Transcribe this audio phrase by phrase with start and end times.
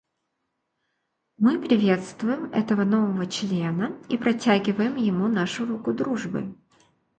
[1.37, 6.55] Мы приветствуем этого нового члена и протягиваем ему нашу руку дружбы.